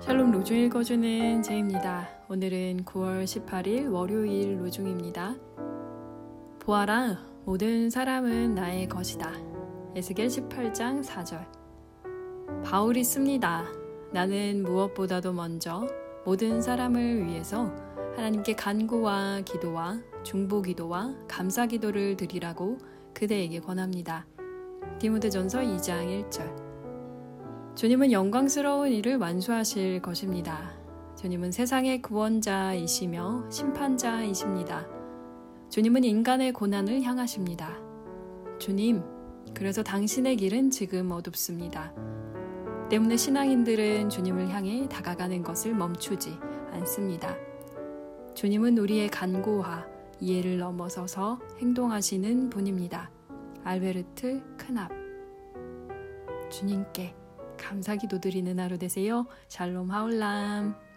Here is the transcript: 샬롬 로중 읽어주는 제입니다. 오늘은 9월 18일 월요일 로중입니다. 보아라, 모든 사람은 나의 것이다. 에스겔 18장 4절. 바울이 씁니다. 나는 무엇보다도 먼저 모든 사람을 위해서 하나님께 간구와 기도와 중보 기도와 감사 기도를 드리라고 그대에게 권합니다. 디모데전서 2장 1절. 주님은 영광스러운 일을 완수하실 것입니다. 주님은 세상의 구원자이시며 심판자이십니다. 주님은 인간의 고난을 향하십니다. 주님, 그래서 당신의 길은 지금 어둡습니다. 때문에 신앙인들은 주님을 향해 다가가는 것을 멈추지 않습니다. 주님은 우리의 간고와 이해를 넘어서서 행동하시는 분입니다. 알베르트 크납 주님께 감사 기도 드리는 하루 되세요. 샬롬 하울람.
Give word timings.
샬롬 0.00 0.30
로중 0.30 0.56
읽어주는 0.56 1.42
제입니다. 1.42 2.08
오늘은 2.30 2.86
9월 2.86 3.24
18일 3.24 3.92
월요일 3.92 4.58
로중입니다. 4.58 5.36
보아라, 6.58 7.18
모든 7.44 7.90
사람은 7.90 8.54
나의 8.54 8.88
것이다. 8.88 9.30
에스겔 9.94 10.28
18장 10.28 11.04
4절. 11.04 11.44
바울이 12.64 13.04
씁니다. 13.04 13.66
나는 14.10 14.62
무엇보다도 14.62 15.34
먼저 15.34 15.86
모든 16.24 16.62
사람을 16.62 17.26
위해서 17.26 17.70
하나님께 18.16 18.54
간구와 18.54 19.42
기도와 19.44 20.00
중보 20.22 20.62
기도와 20.62 21.14
감사 21.28 21.66
기도를 21.66 22.16
드리라고 22.16 22.78
그대에게 23.12 23.60
권합니다. 23.60 24.26
디모데전서 24.98 25.58
2장 25.60 26.24
1절. 26.30 26.69
주님은 27.80 28.12
영광스러운 28.12 28.92
일을 28.92 29.16
완수하실 29.16 30.02
것입니다. 30.02 30.70
주님은 31.16 31.50
세상의 31.50 32.02
구원자이시며 32.02 33.48
심판자이십니다. 33.48 34.86
주님은 35.70 36.04
인간의 36.04 36.52
고난을 36.52 37.00
향하십니다. 37.00 37.78
주님, 38.58 39.02
그래서 39.54 39.82
당신의 39.82 40.36
길은 40.36 40.68
지금 40.68 41.10
어둡습니다. 41.10 41.94
때문에 42.90 43.16
신앙인들은 43.16 44.10
주님을 44.10 44.50
향해 44.50 44.86
다가가는 44.86 45.42
것을 45.42 45.72
멈추지 45.74 46.36
않습니다. 46.72 47.34
주님은 48.34 48.76
우리의 48.76 49.08
간고와 49.08 49.86
이해를 50.20 50.58
넘어서서 50.58 51.40
행동하시는 51.60 52.50
분입니다. 52.50 53.10
알베르트 53.64 54.42
크납 54.58 54.90
주님께 56.50 57.19
감사 57.60 57.94
기도 57.96 58.18
드리는 58.18 58.58
하루 58.58 58.78
되세요. 58.78 59.26
샬롬 59.48 59.90
하울람. 59.90 60.89